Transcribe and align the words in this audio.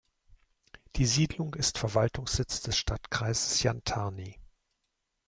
Die 0.95 1.05
Siedlung 1.05 1.53
ist 1.53 1.77
Verwaltungssitz 1.77 2.61
des 2.63 2.75
Stadtkreises 2.75 3.61
Jantarny. 3.61 4.39